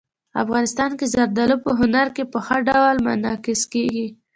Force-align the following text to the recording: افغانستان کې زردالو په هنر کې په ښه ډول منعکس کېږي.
افغانستان 0.43 0.91
کې 0.99 1.05
زردالو 1.13 1.55
په 1.65 1.71
هنر 1.79 2.07
کې 2.15 2.23
په 2.31 2.39
ښه 2.45 2.57
ډول 2.69 2.95
منعکس 3.05 3.61
کېږي. 3.73 4.07